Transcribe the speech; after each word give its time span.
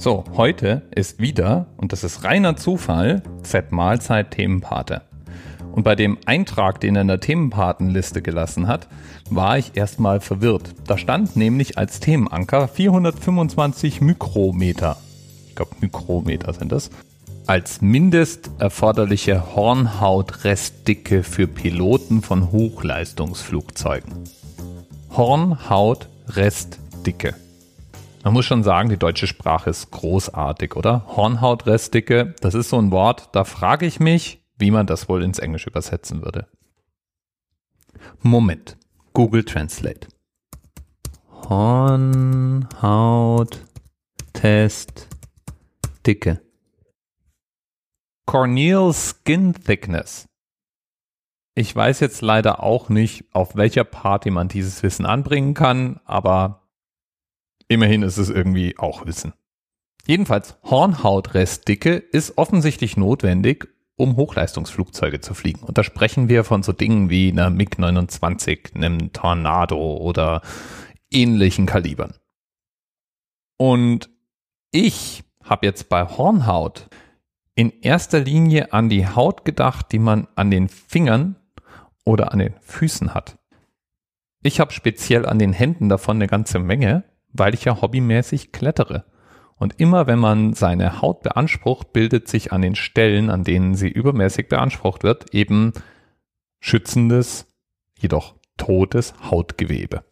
So, 0.00 0.22
heute 0.36 0.82
ist 0.92 1.18
wieder, 1.18 1.66
und 1.76 1.92
das 1.92 2.04
ist 2.04 2.22
reiner 2.22 2.56
Zufall, 2.56 3.20
Z-Mahlzeit 3.42 4.30
Themenpate. 4.30 5.02
Und 5.72 5.82
bei 5.82 5.96
dem 5.96 6.18
Eintrag, 6.24 6.78
den 6.78 6.94
er 6.94 7.02
in 7.02 7.08
der 7.08 7.18
Themenpatenliste 7.18 8.22
gelassen 8.22 8.68
hat, 8.68 8.86
war 9.28 9.58
ich 9.58 9.76
erstmal 9.76 10.20
verwirrt. 10.20 10.72
Da 10.86 10.98
stand 10.98 11.34
nämlich 11.34 11.78
als 11.78 11.98
Themenanker 11.98 12.68
425 12.68 14.00
Mikrometer. 14.00 14.98
Ich 15.48 15.56
glaube, 15.56 15.72
Mikrometer 15.80 16.52
sind 16.52 16.70
das. 16.70 16.90
Als 17.48 17.80
mindest 17.80 18.52
erforderliche 18.60 19.56
Hornhautrestdicke 19.56 21.24
für 21.24 21.48
Piloten 21.48 22.22
von 22.22 22.52
Hochleistungsflugzeugen. 22.52 24.12
Hornhautrestdicke. 25.10 27.34
Man 28.24 28.32
muss 28.34 28.44
schon 28.44 28.62
sagen, 28.62 28.88
die 28.88 28.98
deutsche 28.98 29.26
Sprache 29.26 29.70
ist 29.70 29.90
großartig, 29.90 30.76
oder? 30.76 31.06
Hornhautrestdicke, 31.06 32.34
das 32.40 32.54
ist 32.54 32.68
so 32.68 32.78
ein 32.80 32.90
Wort, 32.90 33.28
da 33.32 33.44
frage 33.44 33.86
ich 33.86 34.00
mich, 34.00 34.44
wie 34.58 34.70
man 34.70 34.86
das 34.86 35.08
wohl 35.08 35.22
ins 35.22 35.38
Englische 35.38 35.70
übersetzen 35.70 36.22
würde. 36.22 36.48
Moment. 38.22 38.76
Google 39.12 39.44
Translate. 39.44 40.08
Hornhauttest 41.48 42.68
Dicke. 46.06 46.40
Corneal 48.26 48.92
Skin 48.92 49.54
Thickness. 49.54 50.26
Ich 51.54 51.74
weiß 51.74 52.00
jetzt 52.00 52.20
leider 52.22 52.62
auch 52.62 52.88
nicht, 52.88 53.24
auf 53.32 53.56
welcher 53.56 53.84
Party 53.84 54.30
man 54.30 54.48
dieses 54.48 54.82
Wissen 54.82 55.06
anbringen 55.06 55.54
kann, 55.54 55.98
aber 56.04 56.57
Immerhin 57.68 58.02
ist 58.02 58.16
es 58.16 58.30
irgendwie 58.30 58.78
auch 58.78 59.06
Wissen. 59.06 59.34
Jedenfalls, 60.06 60.56
Hornhautrestdicke 60.64 61.96
ist 61.96 62.38
offensichtlich 62.38 62.96
notwendig, 62.96 63.68
um 63.96 64.16
Hochleistungsflugzeuge 64.16 65.20
zu 65.20 65.34
fliegen. 65.34 65.60
Und 65.64 65.76
da 65.76 65.82
sprechen 65.82 66.30
wir 66.30 66.44
von 66.44 66.62
so 66.62 66.72
Dingen 66.72 67.10
wie 67.10 67.30
einer 67.30 67.50
MiG-29, 67.50 68.74
einem 68.74 69.12
Tornado 69.12 69.96
oder 69.96 70.40
ähnlichen 71.10 71.66
Kalibern. 71.66 72.14
Und 73.58 74.08
ich 74.70 75.24
habe 75.44 75.66
jetzt 75.66 75.88
bei 75.88 76.06
Hornhaut 76.06 76.88
in 77.54 77.72
erster 77.80 78.20
Linie 78.20 78.72
an 78.72 78.88
die 78.88 79.06
Haut 79.06 79.44
gedacht, 79.44 79.92
die 79.92 79.98
man 79.98 80.28
an 80.36 80.50
den 80.50 80.68
Fingern 80.68 81.36
oder 82.04 82.32
an 82.32 82.38
den 82.38 82.54
Füßen 82.60 83.14
hat. 83.14 83.36
Ich 84.42 84.60
habe 84.60 84.72
speziell 84.72 85.26
an 85.26 85.38
den 85.38 85.52
Händen 85.52 85.88
davon 85.88 86.18
eine 86.18 86.28
ganze 86.28 86.60
Menge 86.60 87.02
weil 87.32 87.54
ich 87.54 87.64
ja 87.64 87.80
hobbymäßig 87.80 88.52
klettere. 88.52 89.04
Und 89.56 89.80
immer 89.80 90.06
wenn 90.06 90.18
man 90.18 90.52
seine 90.52 91.02
Haut 91.02 91.22
beansprucht, 91.22 91.92
bildet 91.92 92.28
sich 92.28 92.52
an 92.52 92.62
den 92.62 92.76
Stellen, 92.76 93.28
an 93.28 93.44
denen 93.44 93.74
sie 93.74 93.88
übermäßig 93.88 94.48
beansprucht 94.48 95.02
wird, 95.02 95.34
eben 95.34 95.72
schützendes, 96.60 97.46
jedoch 97.98 98.36
totes 98.56 99.14
Hautgewebe. 99.30 100.04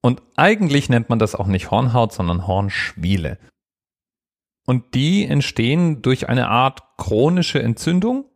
Und 0.00 0.22
eigentlich 0.36 0.88
nennt 0.88 1.08
man 1.08 1.18
das 1.18 1.34
auch 1.34 1.46
nicht 1.46 1.70
Hornhaut, 1.70 2.12
sondern 2.12 2.46
Hornschwiele. 2.46 3.38
Und 4.64 4.94
die 4.94 5.24
entstehen 5.26 6.02
durch 6.02 6.28
eine 6.28 6.48
Art 6.48 6.82
chronische 6.96 7.62
Entzündung, 7.62 8.26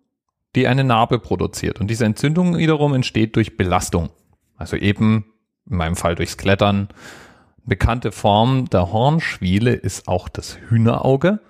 die 0.55 0.66
eine 0.66 0.84
Narbe 0.84 1.19
produziert. 1.19 1.81
Und 1.81 1.88
diese 1.88 2.05
Entzündung 2.05 2.56
wiederum 2.56 2.94
entsteht 2.94 3.36
durch 3.36 3.56
Belastung. 3.56 4.10
Also 4.56 4.77
eben, 4.77 5.27
in 5.69 5.77
meinem 5.77 5.97
Fall 5.97 6.14
durchs 6.14 6.36
Klettern, 6.36 6.88
bekannte 7.67 8.12
Form 8.12 8.70
der 8.70 8.92
Hornschwiele 8.92 9.75
ist 9.75 10.09
auch 10.09 10.28
das 10.28 10.59
Hühnerauge, 10.69 11.41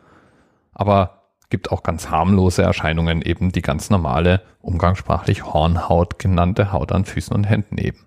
aber 0.72 1.33
gibt 1.50 1.70
auch 1.70 1.83
ganz 1.83 2.11
harmlose 2.11 2.62
Erscheinungen, 2.62 3.22
eben 3.22 3.53
die 3.53 3.62
ganz 3.62 3.91
normale, 3.91 4.42
umgangssprachlich 4.61 5.44
Hornhaut 5.44 6.19
genannte 6.19 6.72
Haut 6.72 6.91
an 6.91 7.05
Füßen 7.05 7.34
und 7.37 7.44
Händen 7.44 7.78
eben. 7.78 8.06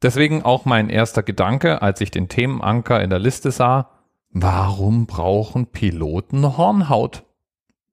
Deswegen 0.00 0.42
auch 0.42 0.64
mein 0.64 0.88
erster 0.88 1.22
Gedanke, 1.22 1.82
als 1.82 2.00
ich 2.00 2.10
den 2.10 2.28
Themenanker 2.28 3.02
in 3.02 3.10
der 3.10 3.18
Liste 3.18 3.50
sah, 3.50 3.90
warum 4.30 5.06
brauchen 5.06 5.66
Piloten 5.66 6.56
Hornhaut? 6.56 7.24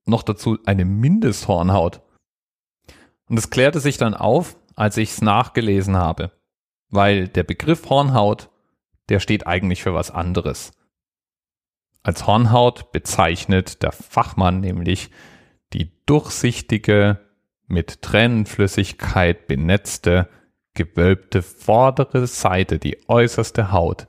Noch 0.06 0.22
dazu 0.22 0.58
eine 0.64 0.84
Mindesthornhaut. 0.84 2.00
Und 3.28 3.38
es 3.38 3.50
klärte 3.50 3.78
sich 3.78 3.96
dann 3.98 4.14
auf, 4.14 4.56
als 4.74 4.96
ich 4.96 5.10
es 5.10 5.22
nachgelesen 5.22 5.96
habe 5.96 6.32
weil 6.90 7.28
der 7.28 7.44
Begriff 7.44 7.88
Hornhaut, 7.88 8.50
der 9.08 9.20
steht 9.20 9.46
eigentlich 9.46 9.82
für 9.82 9.94
was 9.94 10.10
anderes. 10.10 10.72
Als 12.02 12.26
Hornhaut 12.26 12.92
bezeichnet 12.92 13.82
der 13.82 13.92
Fachmann 13.92 14.60
nämlich 14.60 15.10
die 15.72 15.92
durchsichtige, 16.06 17.20
mit 17.66 18.02
Tränenflüssigkeit 18.02 19.46
benetzte, 19.46 20.28
gewölbte 20.74 21.42
vordere 21.42 22.26
Seite, 22.26 22.78
die 22.78 23.08
äußerste 23.08 23.70
Haut 23.70 24.08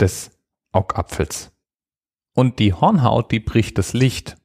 des 0.00 0.30
Augapfels. 0.72 1.52
Und 2.34 2.58
die 2.58 2.72
Hornhaut, 2.72 3.30
die 3.32 3.40
bricht 3.40 3.78
das 3.78 3.92
Licht. 3.92 4.36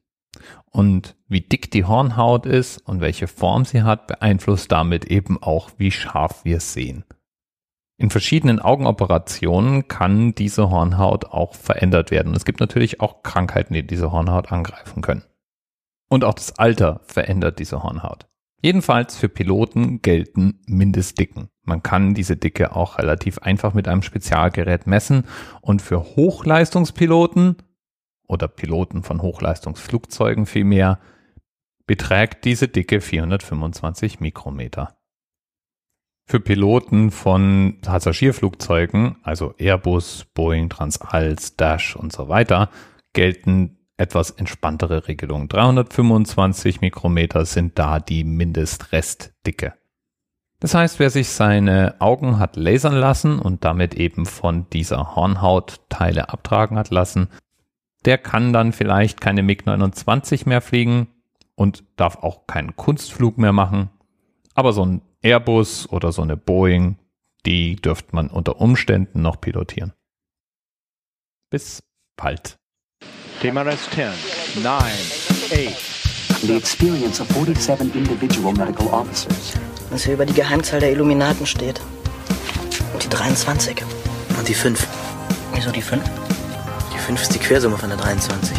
Und 0.66 1.16
wie 1.26 1.40
dick 1.40 1.70
die 1.70 1.84
Hornhaut 1.84 2.46
ist 2.46 2.78
und 2.78 3.00
welche 3.00 3.26
Form 3.26 3.64
sie 3.64 3.82
hat, 3.82 4.06
beeinflusst 4.06 4.70
damit 4.70 5.06
eben 5.06 5.42
auch, 5.42 5.70
wie 5.78 5.90
scharf 5.90 6.44
wir 6.44 6.60
sehen. 6.60 7.04
In 8.00 8.08
verschiedenen 8.08 8.60
Augenoperationen 8.60 9.86
kann 9.86 10.34
diese 10.34 10.70
Hornhaut 10.70 11.26
auch 11.26 11.54
verändert 11.54 12.10
werden. 12.10 12.34
Es 12.34 12.46
gibt 12.46 12.58
natürlich 12.58 13.02
auch 13.02 13.22
Krankheiten, 13.22 13.74
die 13.74 13.86
diese 13.86 14.10
Hornhaut 14.10 14.50
angreifen 14.50 15.02
können. 15.02 15.22
Und 16.08 16.24
auch 16.24 16.32
das 16.32 16.58
Alter 16.58 17.02
verändert 17.04 17.58
diese 17.58 17.82
Hornhaut. 17.82 18.26
Jedenfalls 18.62 19.18
für 19.18 19.28
Piloten 19.28 20.00
gelten 20.00 20.62
Mindestdicken. 20.66 21.50
Man 21.62 21.82
kann 21.82 22.14
diese 22.14 22.38
Dicke 22.38 22.74
auch 22.74 22.96
relativ 22.96 23.40
einfach 23.40 23.74
mit 23.74 23.86
einem 23.86 24.00
Spezialgerät 24.00 24.86
messen 24.86 25.26
und 25.60 25.82
für 25.82 26.00
Hochleistungspiloten 26.00 27.56
oder 28.26 28.48
Piloten 28.48 29.02
von 29.02 29.20
Hochleistungsflugzeugen 29.20 30.46
vielmehr 30.46 31.00
beträgt 31.86 32.46
diese 32.46 32.66
Dicke 32.66 33.02
425 33.02 34.20
Mikrometer. 34.20 34.96
Für 36.30 36.38
Piloten 36.38 37.10
von 37.10 37.78
Passagierflugzeugen, 37.82 39.16
also 39.24 39.52
Airbus, 39.58 40.26
Boeing, 40.32 40.68
Transals, 40.68 41.56
Dash 41.56 41.96
und 41.96 42.12
so 42.12 42.28
weiter, 42.28 42.70
gelten 43.14 43.78
etwas 43.96 44.30
entspanntere 44.30 45.08
Regelungen. 45.08 45.48
325 45.48 46.82
Mikrometer 46.82 47.44
sind 47.46 47.80
da 47.80 47.98
die 47.98 48.22
Mindestrestdicke. 48.22 49.74
Das 50.60 50.72
heißt, 50.72 51.00
wer 51.00 51.10
sich 51.10 51.30
seine 51.30 51.96
Augen 51.98 52.38
hat 52.38 52.54
lasern 52.54 52.94
lassen 52.94 53.40
und 53.40 53.64
damit 53.64 53.94
eben 53.94 54.24
von 54.24 54.70
dieser 54.70 55.16
Hornhaut 55.16 55.80
Teile 55.88 56.28
abtragen 56.28 56.78
hat 56.78 56.90
lassen, 56.90 57.26
der 58.04 58.18
kann 58.18 58.52
dann 58.52 58.72
vielleicht 58.72 59.20
keine 59.20 59.42
MiG-29 59.42 60.48
mehr 60.48 60.60
fliegen 60.60 61.08
und 61.56 61.82
darf 61.96 62.18
auch 62.22 62.46
keinen 62.46 62.76
Kunstflug 62.76 63.36
mehr 63.36 63.52
machen. 63.52 63.90
Aber 64.54 64.72
so 64.72 64.84
ein 64.86 65.02
Airbus 65.22 65.88
oder 65.90 66.12
so 66.12 66.22
eine 66.22 66.36
Boeing, 66.36 66.96
die 67.44 67.76
dürfte 67.76 68.14
man 68.14 68.28
unter 68.28 68.60
Umständen 68.60 69.20
noch 69.20 69.40
pilotieren. 69.40 69.92
Bis 71.50 71.82
bald. 72.16 72.58
TMRS 73.40 73.90
10, 73.90 74.12
9, 74.62 74.82
8. 74.82 76.40
The 76.42 76.56
experience 76.56 77.20
of 77.20 77.28
47 77.28 77.94
individual 77.94 78.54
medical 78.54 78.86
officers. 78.88 79.54
Was 79.90 80.04
hier 80.04 80.14
über 80.14 80.24
die 80.24 80.32
Geheimzahl 80.32 80.80
der 80.80 80.92
Illuminaten 80.92 81.44
steht. 81.44 81.80
Und 82.94 83.04
die 83.04 83.08
23. 83.08 83.82
Und 84.38 84.48
die 84.48 84.54
5. 84.54 84.86
Wieso 85.54 85.70
die 85.70 85.82
5? 85.82 86.02
Die 86.94 86.98
5 86.98 87.20
ist 87.20 87.34
die 87.34 87.38
Quersumme 87.38 87.76
von 87.76 87.90
der 87.90 87.98
23. 87.98 88.56